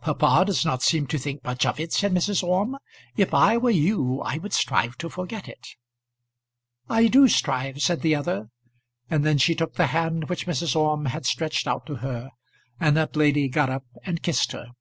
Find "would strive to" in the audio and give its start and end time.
4.38-5.08